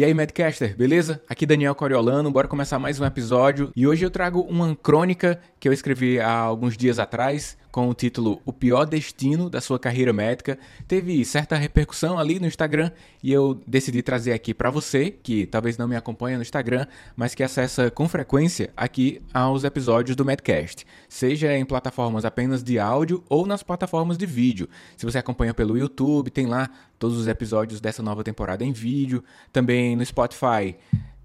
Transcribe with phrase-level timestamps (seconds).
[0.00, 1.20] E aí, Medcaster, beleza?
[1.28, 3.70] Aqui Daniel Coriolano, bora começar mais um episódio.
[3.76, 7.94] E hoje eu trago uma crônica que eu escrevi há alguns dias atrás com o
[7.94, 10.58] título O Pior Destino da Sua Carreira Médica.
[10.88, 12.90] Teve certa repercussão ali no Instagram
[13.22, 16.86] e eu decidi trazer aqui para você, que talvez não me acompanha no Instagram,
[17.16, 22.78] mas que acessa com frequência aqui aos episódios do Medcast, seja em plataformas apenas de
[22.78, 24.68] áudio ou nas plataformas de vídeo.
[24.96, 29.22] Se você acompanha pelo YouTube, tem lá todos os episódios dessa nova temporada em vídeo,
[29.52, 30.76] também no Spotify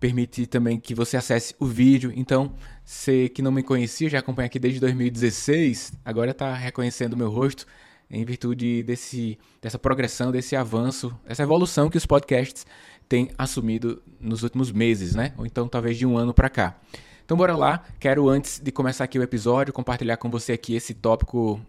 [0.05, 2.14] permite também que você acesse o vídeo.
[2.16, 7.18] Então, você que não me conhecia, já acompanha aqui desde 2016, agora está reconhecendo o
[7.18, 7.66] meu rosto
[8.08, 12.68] em virtude desse, dessa progressão, desse avanço, essa evolução que os podcasts
[13.09, 15.34] têm assumido nos últimos meses, né?
[15.40, 16.80] Ou então talvez de um ano para cá.
[17.26, 20.94] Então bora lá, quero antes de começar aqui o episódio, compartilhar com você aqui esse
[20.94, 21.59] tópico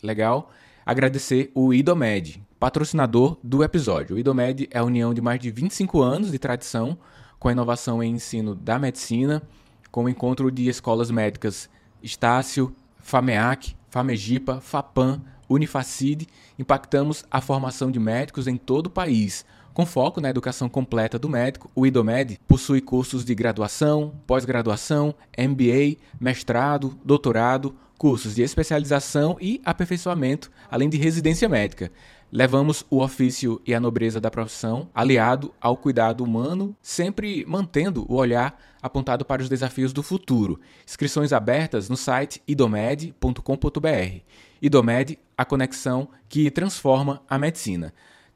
[0.00, 0.52] legal,
[0.86, 4.14] agradecer o IDOMED, patrocinador do episódio.
[4.14, 6.96] O IDOMED é a união de mais de 25 anos de tradição
[7.40, 9.42] com a inovação em ensino da medicina,
[9.90, 11.68] com o encontro de escolas médicas
[12.02, 19.44] Estácio, FAMEAC, FAMEGIPA, FAPAM, Unifacid, impactamos a formação de médicos em todo o país.
[19.72, 25.96] Com foco na educação completa do médico, o IDOMED possui cursos de graduação, pós-graduação, MBA,
[26.20, 31.90] mestrado, doutorado, cursos de especialização e aperfeiçoamento, além de residência médica.
[32.32, 38.14] Levamos o ofício e a nobreza da profissão, aliado ao cuidado humano, sempre mantendo o
[38.14, 40.60] olhar apontado para os desafios do futuro.
[40.86, 44.20] Inscrições abertas no site idomed.com.br.
[44.62, 47.92] Idomed, a conexão que transforma a medicina.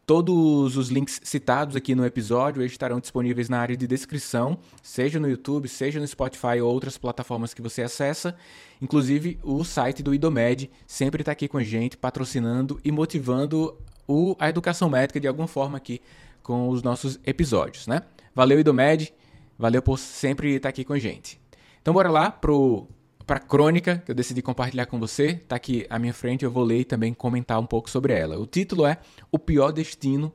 [0.06, 5.26] Todos os links citados aqui no episódio estarão disponíveis na área de descrição, seja no
[5.26, 8.36] YouTube, seja no Spotify ou outras plataformas que você acessa.
[8.82, 14.36] Inclusive, o site do IDOMED sempre está aqui com a gente, patrocinando e motivando o,
[14.38, 16.02] a educação médica de alguma forma aqui
[16.42, 18.02] com os nossos episódios, né?
[18.34, 19.14] Valeu, IDOMED,
[19.58, 21.40] valeu por sempre estar aqui com a gente.
[21.80, 22.86] Então, bora lá pro
[23.26, 25.40] para a crônica que eu decidi compartilhar com você.
[25.42, 28.38] Está aqui à minha frente, eu vou ler e também comentar um pouco sobre ela.
[28.38, 28.98] O título é
[29.30, 30.32] O Pior Destino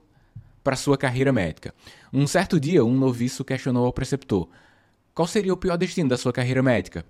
[0.63, 1.73] para Sua Carreira Médica.
[2.11, 4.47] Um certo dia, um noviço questionou ao preceptor:
[5.13, 7.05] Qual seria o pior destino da sua carreira médica?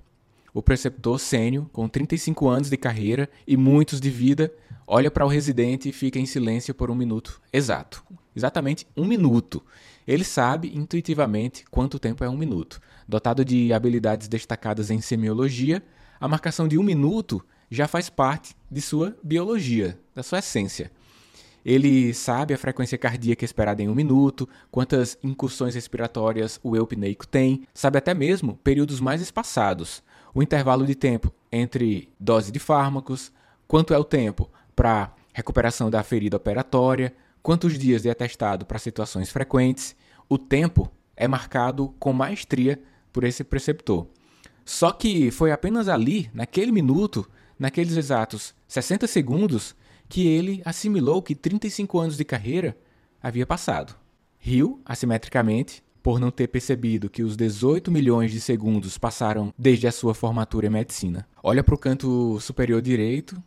[0.53, 4.51] O preceptor sênior, com 35 anos de carreira e muitos de vida,
[4.87, 8.03] olha para o residente e fica em silêncio por um minuto exato.
[8.35, 9.63] Exatamente um minuto.
[10.09, 12.81] Ele sabe intuitivamente quanto tempo é um minuto.
[13.07, 15.83] Dotado de habilidades destacadas em semiologia,
[16.19, 20.91] a marcação de um minuto já faz parte de sua biologia, da sua essência.
[21.63, 27.67] Ele sabe a frequência cardíaca esperada em um minuto, quantas incursões respiratórias o eupneico tem,
[27.71, 30.01] sabe até mesmo períodos mais espaçados,
[30.33, 33.31] o intervalo de tempo entre dose de fármacos,
[33.67, 39.29] quanto é o tempo para recuperação da ferida operatória, quantos dias de atestado para situações
[39.29, 39.95] frequentes,
[40.27, 44.07] o tempo é marcado com maestria por esse preceptor.
[44.63, 49.75] Só que foi apenas ali, naquele minuto, naqueles exatos 60 segundos,
[50.07, 52.77] que ele assimilou que 35 anos de carreira
[53.21, 53.95] havia passado.
[54.37, 59.91] Riu, assimetricamente, por não ter percebido que os 18 milhões de segundos passaram desde a
[59.91, 61.27] sua formatura em medicina.
[61.43, 63.41] Olha para o canto superior direito,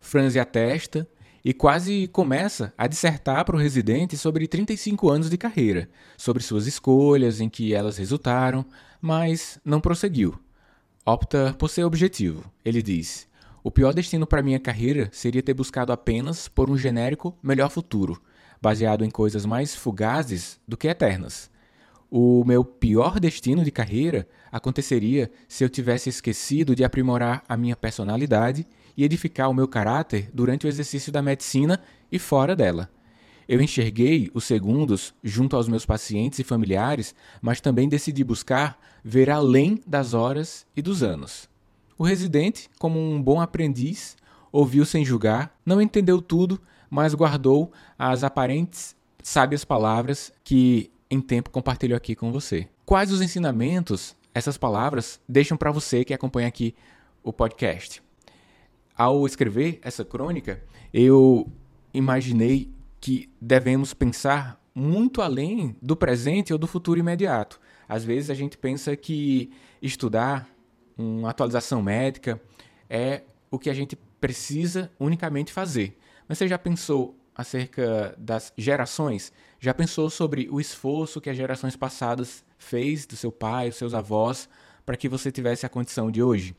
[0.00, 1.08] franze a testa
[1.44, 6.66] e quase começa a dissertar para o residente sobre 35 anos de carreira, sobre suas
[6.66, 8.64] escolhas, em que elas resultaram,
[9.00, 10.38] mas não prosseguiu.
[11.04, 12.50] Opta por ser objetivo.
[12.64, 13.28] Ele diz:
[13.62, 18.22] O pior destino para minha carreira seria ter buscado apenas por um genérico melhor futuro,
[18.60, 21.50] baseado em coisas mais fugazes do que eternas.
[22.10, 27.76] O meu pior destino de carreira aconteceria se eu tivesse esquecido de aprimorar a minha
[27.76, 28.66] personalidade
[28.96, 32.90] e edificar o meu caráter durante o exercício da medicina e fora dela.
[33.46, 39.28] Eu enxerguei os segundos junto aos meus pacientes e familiares, mas também decidi buscar ver
[39.28, 41.48] além das horas e dos anos.
[41.98, 44.16] O residente, como um bom aprendiz,
[44.50, 51.50] ouviu sem julgar, não entendeu tudo, mas guardou as aparentes sábias palavras que em tempo
[51.50, 52.68] compartilho aqui com você.
[52.86, 56.74] Quais os ensinamentos essas palavras deixam para você que acompanha aqui
[57.22, 58.02] o podcast?
[58.96, 60.62] Ao escrever essa crônica,
[60.92, 61.50] eu
[61.92, 62.70] imaginei
[63.00, 67.60] que devemos pensar muito além do presente ou do futuro imediato.
[67.88, 69.50] Às vezes a gente pensa que
[69.80, 70.48] estudar
[70.96, 72.40] uma atualização médica
[72.88, 75.98] é o que a gente precisa unicamente fazer.
[76.28, 79.32] Mas você já pensou acerca das gerações?
[79.60, 83.92] Já pensou sobre o esforço que as gerações passadas fez do seu pai, dos seus
[83.92, 84.48] avós,
[84.86, 86.56] para que você tivesse a condição de hoje?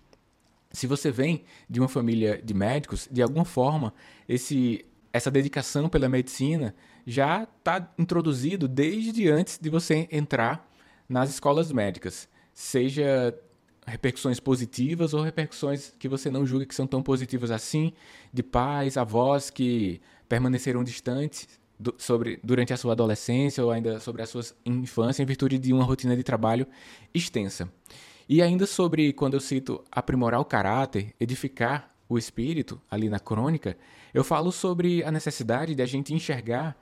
[0.76, 3.94] Se você vem de uma família de médicos, de alguma forma,
[4.28, 6.76] esse, essa dedicação pela medicina
[7.08, 10.70] já está introduzido desde antes de você entrar
[11.08, 13.34] nas escolas médicas, seja
[13.86, 17.94] repercussões positivas ou repercussões que você não julga que são tão positivas assim,
[18.34, 21.48] de pais, avós que permaneceram distantes
[21.80, 25.72] do, sobre, durante a sua adolescência ou ainda sobre a sua infância em virtude de
[25.72, 26.68] uma rotina de trabalho
[27.14, 27.70] extensa.
[28.28, 33.78] E ainda sobre quando eu cito aprimorar o caráter, edificar o espírito ali na crônica,
[34.14, 36.76] eu falo sobre a necessidade de a gente enxergar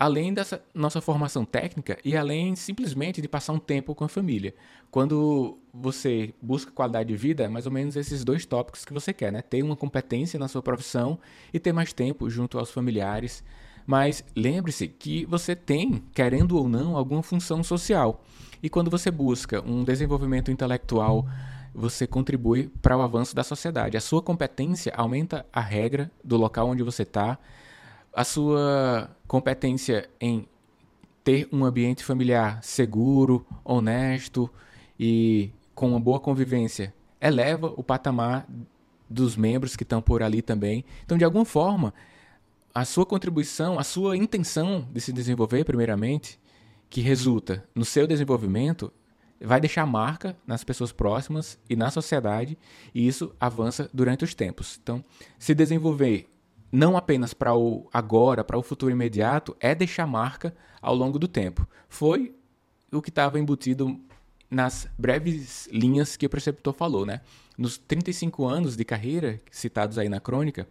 [0.00, 4.54] além dessa nossa formação técnica e além simplesmente de passar um tempo com a família.
[4.90, 9.12] Quando você busca qualidade de vida, é mais ou menos esses dois tópicos que você
[9.12, 9.42] quer, né?
[9.42, 11.18] Ter uma competência na sua profissão
[11.52, 13.44] e ter mais tempo junto aos familiares.
[13.86, 18.22] Mas lembre-se que você tem, querendo ou não, alguma função social.
[18.62, 21.26] E quando você busca um desenvolvimento intelectual,
[21.74, 23.96] você contribui para o avanço da sociedade.
[23.96, 27.38] A sua competência aumenta a regra do local onde você está
[28.12, 30.46] a sua competência em
[31.22, 34.50] ter um ambiente familiar seguro, honesto
[34.98, 38.46] e com uma boa convivência eleva o patamar
[39.08, 40.84] dos membros que estão por ali também.
[41.04, 41.92] Então, de alguma forma,
[42.74, 46.38] a sua contribuição, a sua intenção de se desenvolver, primeiramente,
[46.88, 48.92] que resulta no seu desenvolvimento,
[49.40, 52.58] vai deixar marca nas pessoas próximas e na sociedade,
[52.94, 54.78] e isso avança durante os tempos.
[54.82, 55.04] Então,
[55.38, 56.28] se desenvolver
[56.70, 61.26] não apenas para o agora, para o futuro imediato, é deixar marca ao longo do
[61.26, 61.66] tempo.
[61.88, 62.34] Foi
[62.92, 63.98] o que estava embutido
[64.50, 67.20] nas breves linhas que o preceptor falou, né?
[67.56, 70.68] Nos 35 anos de carreira citados aí na crônica,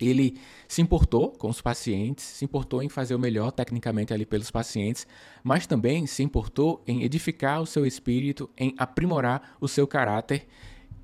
[0.00, 0.36] ele
[0.66, 5.06] se importou com os pacientes, se importou em fazer o melhor tecnicamente ali pelos pacientes,
[5.42, 10.46] mas também se importou em edificar o seu espírito, em aprimorar o seu caráter,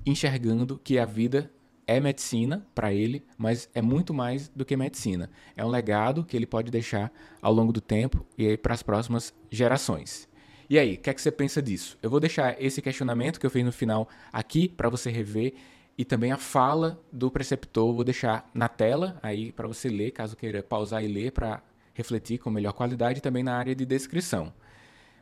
[0.05, 1.51] enxergando que a vida
[1.85, 5.29] é medicina para ele, mas é muito mais do que medicina.
[5.55, 7.11] É um legado que ele pode deixar
[7.41, 10.27] ao longo do tempo e para as próximas gerações.
[10.69, 11.97] E aí, o que é que você pensa disso?
[12.01, 15.53] Eu vou deixar esse questionamento que eu fiz no final aqui para você rever
[15.97, 20.37] e também a fala do preceptor vou deixar na tela aí para você ler, caso
[20.37, 21.61] queira pausar e ler para
[21.93, 24.53] refletir com melhor qualidade, também na área de descrição.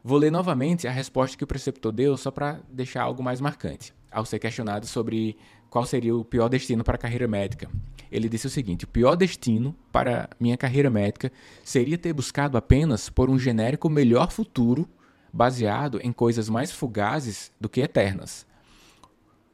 [0.04, 3.94] Vou ler novamente a resposta que o preceptor deu só para deixar algo mais marcante,
[4.12, 5.38] ao ser questionado sobre
[5.70, 7.70] qual seria o pior destino para a carreira médica.
[8.12, 11.32] Ele disse o seguinte: o pior destino para minha carreira médica
[11.64, 14.88] seria ter buscado apenas por um genérico melhor futuro
[15.34, 18.46] baseado em coisas mais fugazes do que eternas.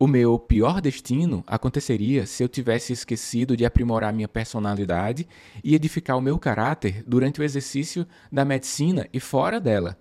[0.01, 5.27] O meu pior destino aconteceria se eu tivesse esquecido de aprimorar minha personalidade
[5.63, 9.95] e edificar o meu caráter durante o exercício da medicina e fora dela.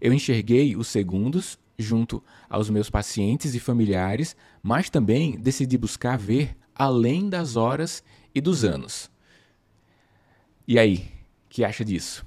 [0.00, 2.20] Eu enxerguei os segundos junto
[2.50, 8.02] aos meus pacientes e familiares, mas também decidi buscar ver além das horas
[8.34, 9.08] e dos anos.
[10.66, 11.12] E aí,
[11.48, 12.26] que acha disso?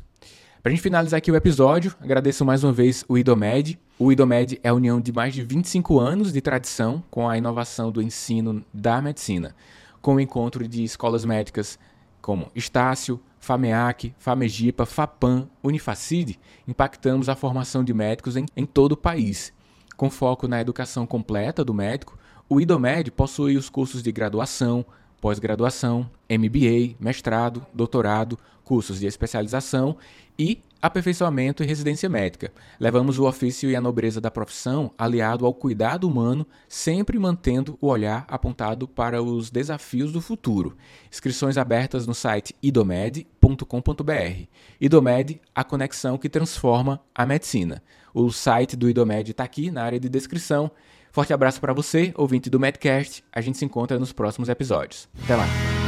[0.64, 3.78] Para a gente finalizar aqui o episódio, agradeço mais uma vez o IDOMED.
[4.00, 7.92] O IDOMED é a união de mais de 25 anos de tradição com a inovação
[7.92, 9.56] do ensino da medicina,
[10.04, 11.80] com o encontro de escolas médicas
[12.22, 18.98] como Estácio, FAMEAC, FAMEGIPA, FAPAM, Unifacid, impactamos a formação de médicos em, em todo o
[18.98, 19.52] país.
[19.96, 24.86] Com foco na educação completa do médico, o IDOMED possui os cursos de graduação,
[25.22, 29.98] pós-graduação, MBA, mestrado, doutorado, cursos de especialização
[30.38, 32.52] e aperfeiçoamento e residência médica.
[32.80, 37.88] Levamos o ofício e a nobreza da profissão aliado ao cuidado humano, sempre mantendo o
[37.88, 40.78] olhar apontado para os desafios do futuro.
[41.12, 44.48] Inscrições abertas no site idomed.com.br.
[44.80, 47.82] Idomed, a conexão que transforma a medicina.
[48.14, 50.72] O site do Idomed está aqui na área de descrição.
[51.12, 53.24] Forte abraço para você, ouvinte do Medcast.
[53.32, 55.08] A gente se encontra nos próximos episódios.
[55.24, 55.87] Até lá!